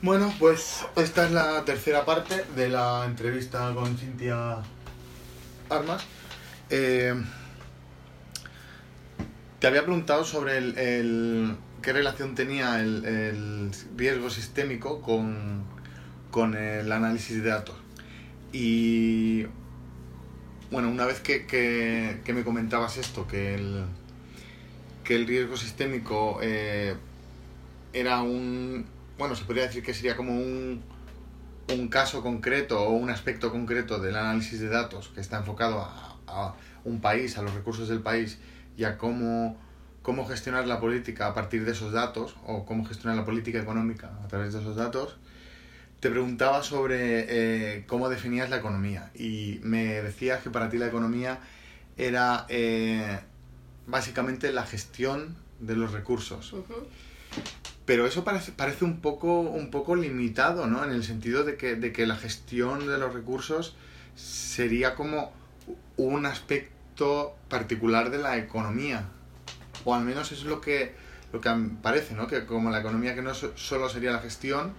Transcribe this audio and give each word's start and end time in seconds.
Bueno, 0.00 0.32
pues 0.38 0.84
esta 0.96 1.24
es 1.26 1.32
la 1.32 1.64
tercera 1.64 2.04
parte 2.04 2.44
de 2.54 2.68
la 2.68 3.04
entrevista 3.04 3.72
con 3.74 3.96
Cintia 3.98 4.58
Armas. 5.68 6.04
Eh, 6.70 7.14
te 9.58 9.66
había 9.66 9.82
preguntado 9.82 10.24
sobre 10.24 10.58
el, 10.58 11.56
qué 11.82 11.92
relación 11.92 12.36
tenía 12.36 12.80
el, 12.80 13.72
riesgo 13.96 14.30
sistémico 14.30 15.02
con, 15.02 15.64
con 16.30 16.54
el 16.54 16.90
análisis 16.92 17.42
de 17.42 17.48
datos. 17.48 17.74
Y 18.52 19.46
bueno, 20.70 20.90
una 20.90 21.06
vez 21.06 21.20
que, 21.20 21.46
que- 21.46 22.20
que 22.24 22.32
me 22.32 22.44
comentabas 22.44 22.98
esto, 22.98 23.26
que 23.26 23.54
el, 23.56 23.84
que 25.02 25.16
el 25.16 25.26
riesgo 25.26 25.56
sistémico 25.56 26.38
eh, 26.40 26.94
era 27.92 28.20
un, 28.22 28.86
bueno, 29.18 29.34
se 29.34 29.44
podría 29.44 29.64
decir 29.64 29.82
que 29.82 29.92
sería 29.92 30.16
como 30.16 30.32
un, 30.32 30.82
un 31.68 31.88
caso 31.88 32.22
concreto 32.22 32.80
o 32.80 32.92
un 32.92 33.10
aspecto 33.10 33.50
concreto 33.50 33.98
del 33.98 34.16
análisis 34.16 34.60
de 34.60 34.68
datos 34.68 35.08
que 35.08 35.20
está 35.20 35.38
enfocado 35.38 35.80
a, 35.80 36.16
a 36.26 36.54
un 36.84 37.00
país, 37.00 37.36
a 37.36 37.42
los 37.42 37.52
recursos 37.52 37.88
del 37.88 38.00
país 38.00 38.38
y 38.76 38.84
a 38.84 38.96
cómo, 38.96 39.60
cómo 40.02 40.26
gestionar 40.26 40.66
la 40.66 40.78
política 40.80 41.26
a 41.26 41.34
partir 41.34 41.64
de 41.64 41.72
esos 41.72 41.92
datos 41.92 42.36
o 42.46 42.64
cómo 42.64 42.84
gestionar 42.84 43.16
la 43.16 43.24
política 43.24 43.58
económica 43.58 44.12
a 44.24 44.28
través 44.28 44.52
de 44.52 44.60
esos 44.60 44.76
datos, 44.76 45.16
te 46.00 46.10
preguntaba 46.10 46.62
sobre 46.62 47.26
eh, 47.28 47.84
cómo 47.88 48.08
definías 48.08 48.50
la 48.50 48.58
economía 48.58 49.10
y 49.14 49.58
me 49.62 50.00
decías 50.00 50.42
que 50.42 50.50
para 50.50 50.70
ti 50.70 50.78
la 50.78 50.86
economía 50.86 51.40
era 51.96 52.46
eh, 52.48 53.18
básicamente 53.86 54.52
la 54.52 54.64
gestión 54.64 55.36
de 55.58 55.74
los 55.74 55.90
recursos. 55.90 56.52
Ujú. 56.52 56.86
Pero 57.88 58.06
eso 58.06 58.22
parece, 58.22 58.52
parece 58.52 58.84
un, 58.84 59.00
poco, 59.00 59.40
un 59.40 59.70
poco 59.70 59.96
limitado, 59.96 60.66
¿no? 60.66 60.84
En 60.84 60.90
el 60.90 61.02
sentido 61.02 61.42
de 61.42 61.56
que, 61.56 61.74
de 61.74 61.90
que 61.90 62.06
la 62.06 62.16
gestión 62.16 62.86
de 62.86 62.98
los 62.98 63.14
recursos 63.14 63.74
sería 64.14 64.94
como 64.94 65.32
un 65.96 66.26
aspecto 66.26 67.34
particular 67.48 68.10
de 68.10 68.18
la 68.18 68.36
economía. 68.36 69.06
O 69.86 69.94
al 69.94 70.04
menos 70.04 70.32
es 70.32 70.42
lo 70.44 70.60
que, 70.60 70.94
lo 71.32 71.40
que 71.40 71.50
parece, 71.80 72.12
¿no? 72.14 72.26
Que 72.26 72.44
como 72.44 72.70
la 72.70 72.80
economía 72.80 73.14
que 73.14 73.22
no 73.22 73.32
so- 73.32 73.56
solo 73.56 73.88
sería 73.88 74.12
la 74.12 74.18
gestión, 74.18 74.74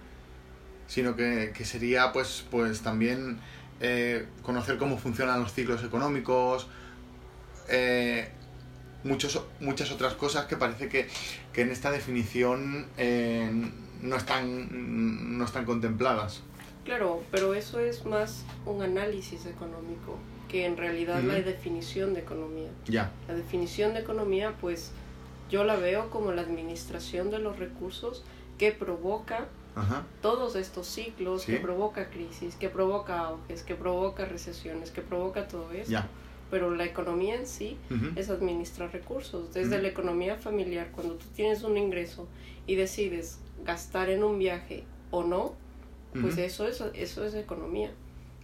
sino 0.86 1.16
que, 1.16 1.52
que 1.52 1.64
sería 1.64 2.12
pues, 2.12 2.44
pues 2.48 2.80
también 2.82 3.40
eh, 3.80 4.28
conocer 4.44 4.78
cómo 4.78 4.98
funcionan 4.98 5.40
los 5.40 5.52
ciclos 5.52 5.82
económicos, 5.82 6.68
eh, 7.68 8.30
muchos, 9.04 9.42
muchas 9.60 9.90
otras 9.90 10.14
cosas 10.14 10.46
que 10.46 10.56
parece 10.56 10.88
que, 10.88 11.08
que 11.52 11.62
en 11.62 11.70
esta 11.70 11.90
definición 11.90 12.86
eh, 12.96 13.50
no, 14.02 14.16
están, 14.16 15.38
no 15.38 15.44
están 15.44 15.64
contempladas. 15.64 16.42
Claro, 16.84 17.22
pero 17.30 17.54
eso 17.54 17.78
es 17.78 18.04
más 18.06 18.44
un 18.66 18.82
análisis 18.82 19.46
económico 19.46 20.16
que 20.48 20.64
en 20.66 20.76
realidad 20.76 21.22
la 21.22 21.34
definición 21.34 22.14
de 22.14 22.20
economía. 22.20 22.70
Ya. 22.86 23.12
La 23.28 23.34
definición 23.34 23.94
de 23.94 24.00
economía, 24.00 24.54
pues 24.60 24.90
yo 25.48 25.62
la 25.64 25.76
veo 25.76 26.10
como 26.10 26.32
la 26.32 26.42
administración 26.42 27.30
de 27.30 27.38
los 27.38 27.58
recursos 27.58 28.24
que 28.58 28.72
provoca 28.72 29.46
Ajá. 29.76 30.02
todos 30.22 30.56
estos 30.56 30.88
ciclos, 30.88 31.42
Sí. 31.42 31.52
que 31.52 31.58
provoca 31.60 32.10
crisis, 32.10 32.56
que 32.56 32.68
provoca 32.68 33.20
auges, 33.20 33.62
que 33.62 33.76
provoca 33.76 34.24
recesiones, 34.24 34.90
que 34.90 35.02
provoca 35.02 35.46
todo 35.46 35.70
eso. 35.72 35.92
Pero 36.50 36.74
la 36.74 36.84
economía 36.84 37.36
en 37.36 37.46
sí 37.46 37.76
Ujú. 37.90 38.06
es 38.16 38.28
administrar 38.30 38.92
recursos. 38.92 39.54
Desde 39.54 39.74
Ujú. 39.74 39.82
la 39.82 39.88
economía 39.88 40.36
familiar, 40.36 40.90
cuando 40.92 41.14
tú 41.14 41.26
tienes 41.34 41.62
un 41.62 41.76
ingreso 41.76 42.28
y 42.66 42.74
decides 42.74 43.38
gastar 43.64 44.10
en 44.10 44.24
un 44.24 44.38
viaje 44.38 44.84
o 45.10 45.22
no, 45.22 45.54
pues 46.12 46.34
Ujú. 46.34 46.42
eso 46.42 46.66
es, 46.68 46.82
eso 46.94 47.24
es 47.24 47.34
economía. 47.34 47.92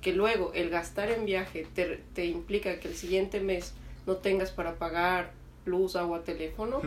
Que 0.01 0.13
luego 0.13 0.53
el 0.55 0.71
gastar 0.71 1.11
en 1.11 1.25
viaje 1.27 1.67
te, 1.75 2.01
te 2.15 2.27
implica 2.27 2.79
que 2.79 2.89
el 2.89 2.95
siguiente 2.95 3.41
mes 3.41 3.75
no 4.07 4.17
tengas 4.19 4.53
para 4.53 4.77
pagar 4.77 5.33
luz, 5.65 5.97
agua, 5.97 6.23
teléfono, 6.23 6.81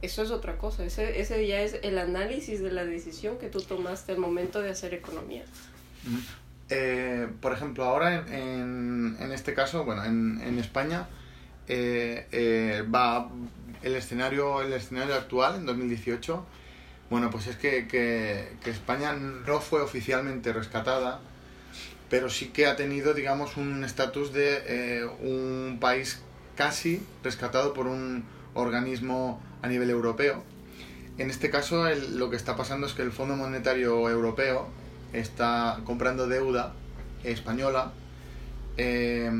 eso 0.00 0.22
es 0.22 0.30
otra 0.30 0.56
cosa. 0.56 0.84
Ese, 0.86 1.20
ese 1.20 1.46
ya 1.46 1.60
es 1.60 1.78
el 1.82 1.98
análisis 1.98 2.62
de 2.62 2.70
la 2.70 2.86
decisión 2.86 3.36
que 3.36 3.48
tú 3.48 3.60
tomaste 3.60 4.12
al 4.12 4.18
momento 4.18 4.62
de 4.62 4.70
hacer 4.70 4.94
economía. 4.94 5.44
Eh, 6.70 7.28
por 7.40 7.52
ejemplo, 7.52 7.84
ahora 7.84 8.14
en, 8.14 8.32
en, 8.34 9.16
en 9.20 9.32
este 9.32 9.54
caso, 9.54 9.84
bueno, 9.84 10.04
en, 10.04 10.40
en 10.42 10.58
España 10.58 11.08
eh, 11.66 12.26
eh, 12.32 12.84
va 12.94 13.30
el 13.82 13.94
escenario, 13.94 14.60
el 14.60 14.72
escenario 14.72 15.14
actual, 15.14 15.56
en 15.56 15.66
2018, 15.66 16.44
bueno, 17.10 17.30
pues 17.30 17.46
es 17.46 17.56
que, 17.56 17.86
que, 17.88 18.52
que 18.62 18.70
España 18.70 19.14
no 19.14 19.60
fue 19.60 19.80
oficialmente 19.80 20.52
rescatada, 20.52 21.20
pero 22.10 22.28
sí 22.28 22.48
que 22.48 22.66
ha 22.66 22.76
tenido, 22.76 23.14
digamos, 23.14 23.56
un 23.56 23.82
estatus 23.84 24.32
de 24.32 24.62
eh, 24.66 25.04
un 25.20 25.78
país 25.80 26.20
casi 26.56 27.02
rescatado 27.22 27.72
por 27.72 27.86
un 27.86 28.24
organismo 28.54 29.40
a 29.62 29.68
nivel 29.68 29.88
europeo. 29.90 30.42
En 31.16 31.30
este 31.30 31.50
caso, 31.50 31.86
el- 31.86 32.18
lo 32.18 32.28
que 32.30 32.36
está 32.36 32.56
pasando 32.56 32.86
es 32.86 32.92
que 32.92 33.02
el 33.02 33.12
Fondo 33.12 33.36
Monetario 33.36 34.08
Europeo 34.10 34.68
está 35.12 35.80
comprando 35.84 36.26
deuda 36.26 36.74
española, 37.24 37.92
eh, 38.76 39.30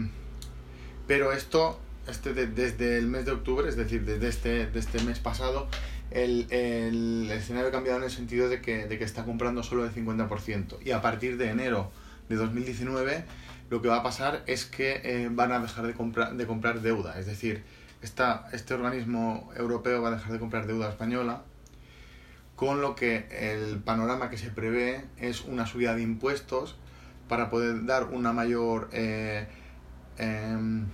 pero 1.06 1.32
esto, 1.32 1.78
este 2.06 2.34
de- 2.34 2.46
desde 2.46 2.98
el 2.98 3.06
mes 3.06 3.24
de 3.24 3.32
octubre, 3.32 3.68
es 3.68 3.76
decir, 3.76 4.04
desde 4.04 4.28
este, 4.28 4.66
de 4.66 4.78
este 4.78 5.02
mes 5.02 5.18
pasado, 5.18 5.68
el, 6.10 6.46
el 6.50 7.30
escenario 7.30 7.68
ha 7.68 7.72
cambiado 7.72 7.98
en 7.98 8.04
el 8.04 8.10
sentido 8.10 8.48
de 8.48 8.60
que, 8.60 8.86
de 8.86 8.98
que 8.98 9.04
está 9.04 9.24
comprando 9.24 9.62
solo 9.62 9.84
el 9.84 9.92
50%. 9.94 10.78
Y 10.84 10.90
a 10.92 11.02
partir 11.02 11.36
de 11.36 11.50
enero 11.50 11.90
de 12.28 12.36
2019, 12.36 13.24
lo 13.70 13.82
que 13.82 13.88
va 13.88 13.96
a 13.98 14.02
pasar 14.02 14.42
es 14.46 14.64
que 14.64 15.00
eh, 15.04 15.28
van 15.30 15.52
a 15.52 15.60
dejar 15.60 15.86
de 15.86 15.92
comprar, 15.94 16.34
de 16.34 16.46
comprar 16.46 16.80
deuda. 16.80 17.18
Es 17.18 17.26
decir, 17.26 17.62
esta, 18.02 18.48
este 18.52 18.74
organismo 18.74 19.50
europeo 19.56 20.00
va 20.00 20.08
a 20.08 20.12
dejar 20.12 20.32
de 20.32 20.38
comprar 20.38 20.66
deuda 20.66 20.88
española, 20.88 21.42
con 22.58 22.80
lo 22.80 22.96
que 22.96 23.28
el 23.30 23.78
panorama 23.78 24.30
que 24.30 24.36
se 24.36 24.50
prevé 24.50 25.04
es 25.16 25.42
una 25.44 25.64
subida 25.64 25.94
de 25.94 26.02
impuestos 26.02 26.74
para 27.28 27.50
poder 27.50 27.86
dar 27.86 28.06
una 28.06 28.32
mayor... 28.32 28.88
eh, 28.92 29.46
em, 30.19 30.86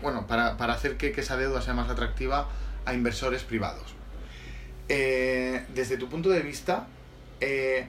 bueno, 0.00 0.26
para, 0.28 0.56
para 0.56 0.74
hacer 0.74 0.96
que, 0.96 1.10
que 1.10 1.22
esa 1.22 1.36
deuda 1.36 1.60
sea 1.62 1.74
más 1.74 1.90
atractiva 1.90 2.48
a 2.84 2.94
inversores 2.94 3.42
privados. 3.42 3.94
Eh, 4.88 5.64
desde 5.74 5.96
tu 5.96 6.08
punto 6.08 6.28
de 6.30 6.40
vista, 6.42 6.86
eh, 7.40 7.88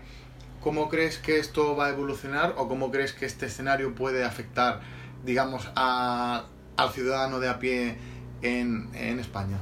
¿cómo 0.62 0.90
crees 0.90 1.20
que 1.20 1.38
esto 1.38 1.76
va 1.76 1.88
a 1.88 1.90
evolucionar 1.90 2.56
o 2.58 2.68
cómo 2.68 2.90
crees 2.90 3.14
que 3.14 3.28
este 3.28 3.46
escenario 3.46 3.94
puede 3.94 4.24
afectar, 4.24 4.82
digamos, 5.24 5.70
a- 5.76 6.46
al 6.78 6.90
ciudadano 6.92 7.40
de 7.40 7.50
a 7.50 7.60
pie 7.60 7.98
en, 8.42 8.90
en 8.96 9.20
España? 9.20 9.58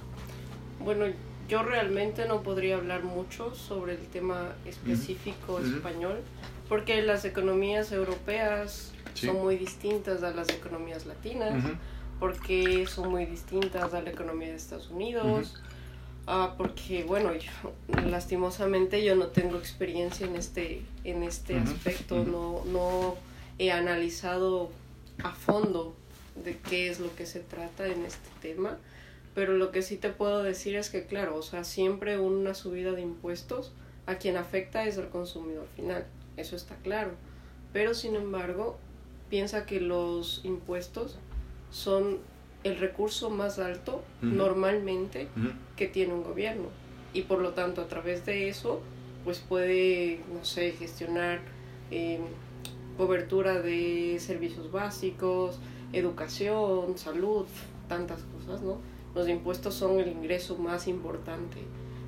Bueno, 0.79 1.05
yo 1.51 1.63
realmente 1.63 2.25
no 2.27 2.43
podría 2.43 2.77
hablar 2.77 3.03
mucho 3.03 3.53
sobre 3.53 3.95
el 3.95 4.07
tema 4.07 4.55
específico 4.65 5.59
español, 5.59 6.21
porque 6.69 7.01
las 7.01 7.25
economías 7.25 7.91
europeas 7.91 8.93
Sí. 9.13 9.27
son 9.27 9.41
muy 9.41 9.57
distintas 9.57 10.23
a 10.23 10.31
las 10.31 10.47
economías 10.47 11.05
latinas. 11.05 11.61
Porque 12.21 12.87
son 12.87 13.09
muy 13.09 13.25
distintas 13.25 13.93
a 13.93 14.01
la 14.01 14.11
economía 14.11 14.47
de 14.47 14.55
Estados 14.55 14.89
Unidos. 14.89 15.61
Ah, 16.27 16.53
porque, 16.57 17.03
bueno, 17.03 17.33
yo, 17.35 17.51
lastimosamente 18.09 19.03
yo 19.03 19.15
no 19.15 19.27
tengo 19.27 19.57
experiencia 19.57 20.25
en 20.27 20.35
este, 20.37 20.83
en 21.03 21.23
este 21.23 21.57
aspecto, 21.57 22.23
no, 22.23 22.63
no 22.71 23.15
he 23.59 23.71
analizado 23.71 24.69
a 25.23 25.31
fondo 25.31 25.93
de 26.45 26.57
qué 26.59 26.89
es 26.89 26.99
lo 27.01 27.13
que 27.15 27.25
se 27.25 27.39
trata 27.41 27.87
en 27.87 28.05
este 28.05 28.29
tema, 28.41 28.77
pero 29.33 29.53
lo 29.53 29.71
que 29.71 29.81
sí 29.81 29.97
te 29.97 30.09
puedo 30.09 30.43
decir 30.43 30.75
es 30.75 30.89
que, 30.89 31.05
claro, 31.05 31.35
o 31.35 31.41
sea, 31.41 31.63
siempre 31.63 32.19
una 32.19 32.53
subida 32.53 32.91
de 32.91 33.01
impuestos 33.01 33.71
a 34.05 34.15
quien 34.15 34.37
afecta 34.37 34.85
es 34.85 34.97
al 34.97 35.09
consumidor 35.09 35.67
final, 35.75 36.05
eso 36.37 36.55
está 36.55 36.75
claro, 36.77 37.11
pero 37.73 37.93
sin 37.93 38.15
embargo, 38.15 38.77
piensa 39.29 39.65
que 39.65 39.79
los 39.79 40.41
impuestos 40.43 41.17
son 41.71 42.19
el 42.63 42.77
recurso 42.77 43.29
más 43.29 43.57
alto 43.59 44.03
normalmente 44.21 45.27
que 45.75 45.87
tiene 45.87 46.13
un 46.13 46.23
gobierno. 46.23 46.67
Y 47.13 47.23
por 47.23 47.39
lo 47.39 47.53
tanto 47.53 47.81
a 47.81 47.87
través 47.87 48.25
de 48.25 48.49
eso 48.49 48.81
pues 49.23 49.39
puede 49.39 50.21
no 50.33 50.43
sé 50.43 50.71
gestionar 50.71 51.41
eh, 51.91 52.19
cobertura 52.97 53.61
de 53.61 54.17
servicios 54.19 54.71
básicos 54.71 55.59
educación 55.93 56.97
salud 56.97 57.45
tantas 57.87 58.21
cosas 58.23 58.61
no 58.61 58.77
los 59.15 59.27
impuestos 59.27 59.73
son 59.73 59.99
el 59.99 60.07
ingreso 60.09 60.57
más 60.57 60.87
importante 60.87 61.59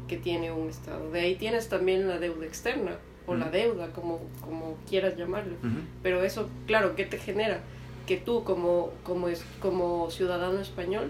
que 0.07 0.17
tiene 0.17 0.51
un 0.51 0.69
estado 0.69 1.11
de 1.11 1.21
ahí 1.21 1.35
tienes 1.35 1.69
también 1.69 2.07
la 2.07 2.19
deuda 2.19 2.45
externa 2.45 2.97
o 3.25 3.35
la 3.35 3.49
deuda 3.49 3.91
como 3.93 4.19
como 4.41 4.77
quieras 4.89 5.15
llamarlo 5.17 5.55
pero 6.01 6.23
eso 6.23 6.49
claro 6.67 6.95
qué 6.95 7.05
te 7.05 7.17
genera 7.17 7.61
que 8.05 8.17
tú 8.17 8.43
como 8.43 8.91
como 9.03 9.29
es 9.29 9.45
como 9.61 10.11
ciudadano 10.11 10.59
español 10.59 11.09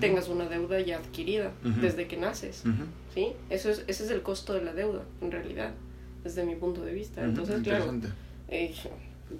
tengas 0.00 0.28
una 0.28 0.48
deuda 0.48 0.80
ya 0.80 0.98
adquirida 0.98 1.52
desde 1.80 2.06
que 2.06 2.16
naces. 2.16 2.62
¿sí? 3.14 3.32
Eso 3.50 3.70
es, 3.70 3.84
ese 3.86 4.04
es 4.04 4.10
el 4.10 4.22
costo 4.22 4.52
de 4.52 4.62
la 4.62 4.72
deuda, 4.74 5.02
en 5.20 5.30
realidad. 5.30 5.72
desde 6.22 6.44
mi 6.44 6.54
punto 6.54 6.84
de 6.84 6.92
vista. 6.92 7.24
Entonces, 7.24 7.62
claro, 7.62 7.92
eh, 8.48 8.74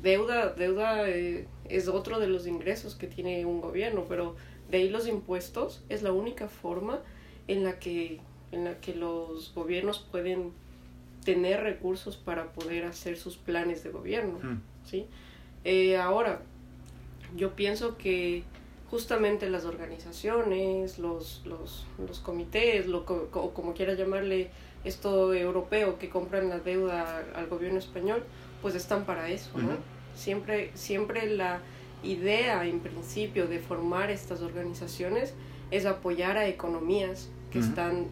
deuda, 0.02 0.52
deuda 0.52 1.08
eh, 1.08 1.46
es 1.68 1.88
otro 1.88 2.18
de 2.18 2.26
los 2.26 2.46
ingresos 2.46 2.94
que 2.96 3.06
tiene 3.06 3.46
un 3.46 3.60
gobierno, 3.60 4.04
pero 4.08 4.34
de 4.72 4.78
ahí 4.78 4.88
los 4.88 5.06
impuestos 5.06 5.82
es 5.90 6.02
la 6.02 6.12
única 6.12 6.48
forma 6.48 7.00
en 7.46 7.62
la 7.62 7.78
que, 7.78 8.20
en 8.52 8.64
la 8.64 8.80
que 8.80 8.94
los 8.94 9.54
gobiernos 9.54 9.98
pueden 9.98 10.52
tener 11.24 11.62
recursos 11.62 12.16
para 12.16 12.52
poder 12.54 12.86
hacer 12.86 13.18
sus 13.18 13.36
planes 13.36 13.84
de 13.84 13.90
gobierno. 13.90 14.38
¿sí? 14.84 15.06
Eh, 15.64 15.98
ahora, 15.98 16.40
yo 17.36 17.54
pienso 17.54 17.98
que 17.98 18.44
justamente 18.90 19.50
las 19.50 19.66
organizaciones, 19.66 20.98
los, 20.98 21.42
los, 21.44 21.86
los 21.98 22.20
comités, 22.20 22.86
lo, 22.86 23.04
como 23.04 23.74
quiera 23.74 23.92
llamarle 23.92 24.48
esto 24.84 25.34
europeo 25.34 25.98
que 25.98 26.08
compran 26.08 26.48
la 26.48 26.60
deuda 26.60 27.22
al 27.34 27.46
gobierno 27.46 27.78
español, 27.78 28.24
pues 28.62 28.74
están 28.74 29.04
para 29.04 29.28
eso, 29.28 29.50
¿no? 29.58 29.76
Siempre, 30.14 30.70
siempre 30.74 31.26
la 31.26 31.60
idea 32.02 32.66
en 32.66 32.80
principio 32.80 33.46
de 33.46 33.58
formar 33.58 34.10
estas 34.10 34.42
organizaciones 34.42 35.34
es 35.70 35.86
apoyar 35.86 36.36
a 36.36 36.48
economías 36.48 37.30
que 37.50 37.58
están 37.58 38.06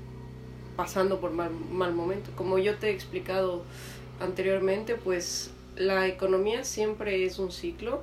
pasando 0.76 1.20
por 1.20 1.32
mal, 1.32 1.50
mal 1.50 1.94
momento. 1.94 2.30
Como 2.36 2.58
yo 2.58 2.76
te 2.76 2.88
he 2.88 2.92
explicado 2.92 3.64
anteriormente, 4.20 4.94
pues 4.94 5.50
la 5.76 6.06
economía 6.06 6.64
siempre 6.64 7.24
es 7.24 7.38
un 7.38 7.50
ciclo 7.52 8.02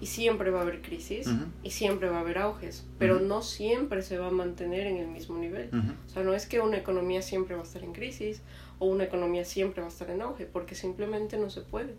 y 0.00 0.06
siempre 0.06 0.50
va 0.50 0.58
a 0.58 0.62
haber 0.62 0.82
crisis 0.82 1.28
y 1.62 1.70
siempre 1.70 2.08
va 2.08 2.18
a 2.18 2.20
haber 2.20 2.38
auges, 2.38 2.84
pero 2.98 3.20
no 3.20 3.42
siempre 3.42 4.02
se 4.02 4.18
va 4.18 4.26
a 4.26 4.30
mantener 4.30 4.86
en 4.86 4.98
el 4.98 5.08
mismo 5.08 5.38
nivel. 5.38 5.70
O 6.06 6.10
sea, 6.10 6.22
no 6.22 6.34
es 6.34 6.46
que 6.46 6.60
una 6.60 6.76
economía 6.76 7.22
siempre 7.22 7.54
va 7.54 7.62
a 7.62 7.64
estar 7.64 7.82
en 7.82 7.92
crisis 7.92 8.42
o 8.78 8.86
una 8.86 9.04
economía 9.04 9.44
siempre 9.44 9.80
va 9.80 9.88
a 9.88 9.90
estar 9.90 10.10
en 10.10 10.22
auge, 10.22 10.46
porque 10.46 10.74
simplemente 10.74 11.38
no 11.38 11.48
se 11.48 11.62
puede. 11.62 11.94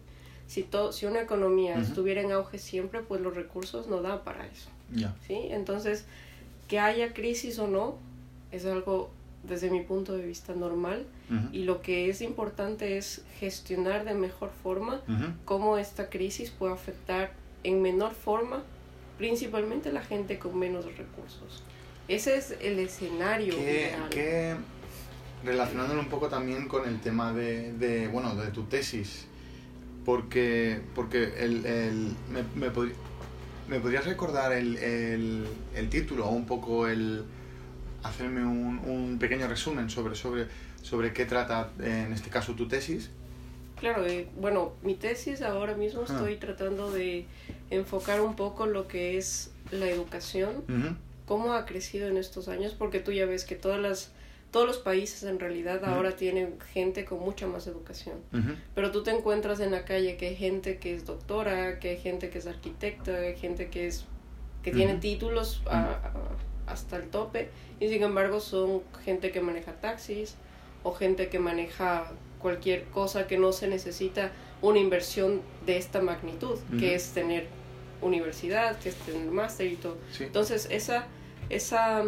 Si, 0.47 0.63
todo, 0.63 0.91
si 0.91 1.05
una 1.05 1.21
economía 1.21 1.79
estuviera 1.79 2.21
en 2.21 2.31
auge 2.31 2.59
siempre, 2.59 3.01
pues 3.01 3.21
los 3.21 3.35
recursos 3.35 3.87
no 3.87 4.01
dan 4.01 4.23
para 4.23 4.45
eso. 4.45 4.69
¿sí? 5.27 5.39
Entonces, 5.49 6.05
que 6.67 6.79
haya 6.79 7.13
crisis 7.13 7.59
o 7.59 7.67
no, 7.67 7.95
es 8.51 8.65
algo 8.65 9.09
desde 9.43 9.69
mi 9.69 9.81
punto 9.81 10.15
de 10.15 10.25
vista 10.25 10.53
normal 10.53 11.05
y 11.51 11.63
lo 11.63 11.81
que 11.81 12.09
es 12.09 12.21
importante 12.21 12.97
es 12.97 13.23
gestionar 13.39 14.05
de 14.05 14.13
mejor 14.13 14.51
forma 14.63 15.01
cómo 15.45 15.77
esta 15.77 16.09
crisis 16.09 16.51
puede 16.51 16.73
afectar 16.73 17.31
en 17.63 17.81
menor 17.81 18.13
forma 18.13 18.63
principalmente 19.17 19.91
la 19.91 20.01
gente 20.01 20.39
con 20.39 20.57
menos 20.57 20.85
recursos. 20.97 21.63
Ese 22.07 22.37
es 22.37 22.55
el 22.61 22.77
escenario 22.79 23.55
que, 24.11 24.55
relacionándolo 25.43 25.99
un 25.99 26.09
poco 26.09 26.27
también 26.27 26.67
con 26.67 26.87
el 26.87 26.99
tema 27.01 27.33
de, 27.33 27.73
de 27.73 28.07
bueno, 28.07 28.35
de 28.35 28.51
tu 28.51 28.63
tesis, 28.63 29.25
porque, 30.05 30.79
porque 30.93 31.33
el, 31.39 31.65
el 31.65 32.15
me, 32.29 32.43
me, 32.55 32.71
me, 33.67 33.79
podrías 33.79 34.05
recordar 34.05 34.53
el, 34.53 34.77
el, 34.77 35.47
el 35.75 35.89
título 35.89 36.27
o 36.27 36.29
un 36.29 36.45
poco 36.45 36.87
el 36.87 37.25
hacerme 38.03 38.45
un, 38.45 38.79
un, 38.85 39.17
pequeño 39.19 39.47
resumen 39.47 39.89
sobre, 39.89 40.15
sobre, 40.15 40.45
sobre 40.83 41.11
qué 41.11 41.25
trata 41.25 41.71
en 41.79 42.13
este 42.13 42.29
caso 42.29 42.53
tu 42.53 42.67
tesis. 42.67 43.09
Claro, 43.79 44.05
eh, 44.05 44.27
bueno, 44.39 44.73
mi 44.83 44.95
tesis 44.95 45.41
ahora 45.41 45.75
mismo 45.75 46.01
ah. 46.01 46.05
estoy 46.07 46.37
tratando 46.37 46.91
de 46.91 47.25
enfocar 47.69 48.21
un 48.21 48.35
poco 48.35 48.67
lo 48.67 48.87
que 48.87 49.17
es 49.17 49.51
la 49.71 49.89
educación, 49.89 50.63
cómo 51.25 51.53
ha 51.53 51.65
crecido 51.65 52.07
en 52.07 52.17
estos 52.17 52.47
años, 52.47 52.73
porque 52.77 52.99
tú 52.99 53.11
ya 53.11 53.25
ves 53.25 53.43
que 53.43 53.55
todas 53.55 53.81
las 53.81 54.11
todos 54.55 54.67
los 54.67 54.77
países 54.77 55.23
en 55.23 55.37
realidad 55.37 55.83
ahora 55.83 56.15
tienen 56.15 56.57
gente 56.71 57.03
con 57.03 57.19
mucha 57.19 57.45
más 57.45 57.67
educación. 57.67 58.15
Pero 58.73 58.89
tú 58.89 59.03
te 59.03 59.11
encuentras 59.11 59.59
en 59.59 59.69
la 59.69 59.83
calle 59.83 60.15
que 60.15 60.29
hay 60.29 60.37
gente 60.37 60.77
que 60.77 60.95
es 60.95 61.05
doctora, 61.05 61.77
que 61.77 61.89
hay 61.89 61.97
gente 61.97 62.29
que 62.29 62.37
es 62.37 62.47
arquitecta, 62.47 63.17
hay 63.17 63.35
gente 63.35 63.67
que 63.67 63.87
es 63.87 64.05
que 64.63 64.71
tiene 64.71 64.95
títulos 64.95 65.61
hasta 66.67 66.95
el 66.95 67.09
tope 67.09 67.49
y 67.81 67.89
sin 67.89 68.01
embargo 68.01 68.39
son 68.39 68.81
gente 69.03 69.33
que 69.33 69.41
maneja 69.41 69.73
taxis 69.73 70.35
o 70.83 70.93
gente 70.93 71.27
que 71.27 71.37
maneja 71.37 72.13
cualquier 72.39 72.85
cosa 72.85 73.27
que 73.27 73.37
no 73.37 73.51
se 73.51 73.67
necesita 73.67 74.31
una 74.61 74.79
inversión 74.79 75.41
de 75.65 75.75
esta 75.75 75.99
magnitud, 75.99 76.57
que 76.79 76.95
es 76.95 77.09
tener 77.09 77.47
universidad, 78.01 78.79
que 78.79 78.87
es 78.87 78.95
tener 78.95 79.29
máster 79.29 79.67
y 79.67 79.75
todo. 79.75 79.97
Entonces, 80.17 80.69
esa, 80.71 81.07
esa, 81.49 82.05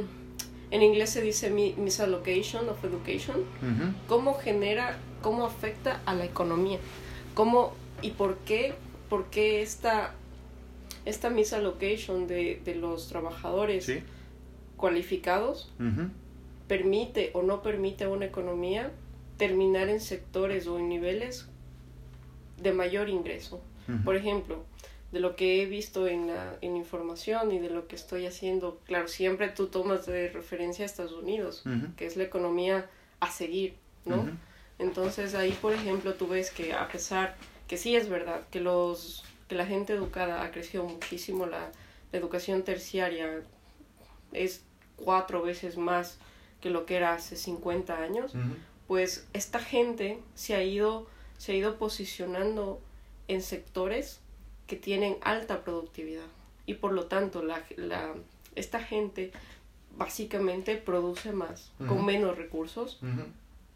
en 0.71 0.81
inglés 0.81 1.11
se 1.11 1.21
dice 1.21 1.49
misallocation 1.49 2.67
of 2.69 2.83
education, 2.83 3.43
cómo 4.07 4.33
genera, 4.35 4.97
cómo 5.21 5.45
afecta 5.45 6.01
a 6.05 6.13
la 6.13 6.25
economía, 6.25 6.79
cómo 7.33 7.73
y 8.01 8.11
por 8.11 8.37
qué, 8.39 8.75
por 9.09 9.25
qué 9.25 9.61
esta, 9.61 10.13
esta 11.05 11.29
misallocation 11.29 12.27
de, 12.27 12.61
de 12.63 12.75
los 12.75 13.07
trabajadores 13.07 13.91
cualificados 14.75 15.71
permite 16.67 17.31
o 17.33 17.41
no 17.41 17.61
permite 17.61 18.03
a 18.03 18.09
una 18.09 18.25
economía 18.25 18.91
terminar 19.37 19.87
en 19.89 20.01
sectores 20.01 20.67
o 20.67 20.77
en 20.77 20.89
niveles 20.89 21.47
de 22.61 22.73
mayor 22.73 23.09
ingreso. 23.09 23.61
Por 24.03 24.17
ejemplo, 24.17 24.63
de 25.11 25.19
lo 25.19 25.35
que 25.35 25.61
he 25.61 25.65
visto 25.65 26.07
en, 26.07 26.27
la, 26.27 26.55
en 26.61 26.75
información 26.75 27.51
y 27.51 27.59
de 27.59 27.69
lo 27.69 27.87
que 27.87 27.95
estoy 27.95 28.25
haciendo, 28.25 28.81
claro, 28.85 29.07
siempre 29.07 29.49
tú 29.49 29.67
tomas 29.67 30.05
de 30.05 30.29
referencia 30.29 30.83
a 30.83 30.87
Estados 30.87 31.13
Unidos, 31.13 31.63
que 31.95 32.05
es 32.05 32.17
la 32.17 32.23
economía 32.23 32.89
a 33.19 33.31
seguir, 33.31 33.75
¿no? 34.05 34.29
Entonces 34.79 35.33
ahí, 35.33 35.51
por 35.61 35.73
ejemplo, 35.73 36.13
tú 36.13 36.27
ves 36.27 36.51
que 36.51 36.73
a 36.73 36.87
pesar 36.87 37.35
que 37.67 37.77
sí 37.77 37.95
es 37.95 38.09
verdad 38.09 38.41
que 38.51 38.59
los 38.59 39.23
que 39.47 39.55
la 39.55 39.65
gente 39.65 39.93
educada 39.93 40.43
ha 40.43 40.51
crecido 40.51 40.83
muchísimo, 40.83 41.45
la, 41.45 41.71
educación 42.13 42.63
terciaria 42.63 43.41
es 44.31 44.63
cuatro 44.95 45.41
veces 45.41 45.77
más 45.77 46.17
que 46.61 46.69
lo 46.69 46.85
que 46.85 46.95
era 46.95 47.13
hace 47.13 47.35
50 47.35 48.01
años, 48.01 48.33
pues 48.87 49.27
esta 49.33 49.59
gente 49.59 50.19
se 50.33 50.55
ha 50.55 50.63
ido, 50.63 51.07
se 51.37 51.51
ha 51.51 51.55
ido 51.55 51.77
posicionando 51.77 52.81
en 53.27 53.41
sectores 53.41 54.21
que 54.67 54.75
tienen 54.75 55.17
alta 55.21 55.63
productividad. 55.63 56.27
Y 56.65 56.75
por 56.75 56.91
lo 56.91 57.05
tanto 57.05 57.41
la, 57.41 57.63
la, 57.77 58.13
esta 58.55 58.81
gente 58.81 59.31
básicamente 59.97 60.75
produce 60.75 61.31
más 61.31 61.71
con 61.87 62.05
menos 62.05 62.37
recursos 62.37 62.99